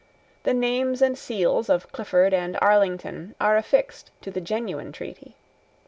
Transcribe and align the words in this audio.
The 0.45 0.53
names 0.55 0.99
and 1.03 1.15
seals 1.15 1.69
of 1.69 1.91
Clifford 1.91 2.33
and 2.33 2.57
Arlington 2.59 3.35
are 3.39 3.55
affixed 3.55 4.09
to 4.21 4.31
the 4.31 4.41
genuine 4.41 4.91
treaty. 4.91 5.35